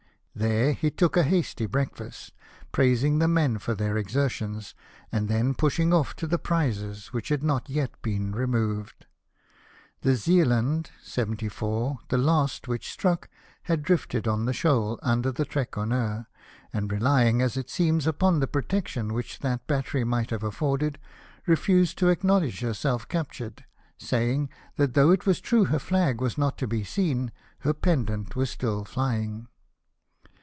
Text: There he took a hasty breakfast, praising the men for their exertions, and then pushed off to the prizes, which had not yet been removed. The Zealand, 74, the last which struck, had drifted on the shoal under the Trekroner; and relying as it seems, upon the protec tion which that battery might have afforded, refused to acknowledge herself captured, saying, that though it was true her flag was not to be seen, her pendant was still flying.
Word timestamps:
There 0.33 0.71
he 0.71 0.89
took 0.89 1.17
a 1.17 1.23
hasty 1.23 1.65
breakfast, 1.65 2.31
praising 2.71 3.19
the 3.19 3.27
men 3.27 3.57
for 3.59 3.75
their 3.75 3.97
exertions, 3.97 4.73
and 5.11 5.27
then 5.27 5.53
pushed 5.53 5.81
off 5.81 6.15
to 6.15 6.25
the 6.25 6.39
prizes, 6.39 7.07
which 7.07 7.27
had 7.27 7.43
not 7.43 7.69
yet 7.69 8.01
been 8.01 8.31
removed. 8.33 9.07
The 10.03 10.15
Zealand, 10.15 10.89
74, 11.03 11.99
the 12.07 12.17
last 12.17 12.69
which 12.69 12.89
struck, 12.89 13.27
had 13.63 13.83
drifted 13.83 14.25
on 14.25 14.45
the 14.45 14.53
shoal 14.53 14.97
under 15.03 15.33
the 15.33 15.43
Trekroner; 15.43 16.27
and 16.71 16.89
relying 16.89 17.41
as 17.41 17.57
it 17.57 17.69
seems, 17.69 18.07
upon 18.07 18.39
the 18.39 18.47
protec 18.47 18.87
tion 18.87 19.13
which 19.13 19.39
that 19.39 19.67
battery 19.67 20.05
might 20.05 20.29
have 20.29 20.43
afforded, 20.43 20.97
refused 21.45 21.97
to 21.97 22.07
acknowledge 22.07 22.61
herself 22.61 23.05
captured, 23.09 23.65
saying, 23.97 24.47
that 24.77 24.93
though 24.93 25.11
it 25.11 25.25
was 25.25 25.41
true 25.41 25.65
her 25.65 25.77
flag 25.77 26.21
was 26.21 26.37
not 26.37 26.57
to 26.57 26.67
be 26.67 26.85
seen, 26.85 27.33
her 27.59 27.73
pendant 27.73 28.37
was 28.37 28.49
still 28.49 28.85
flying. 28.85 29.49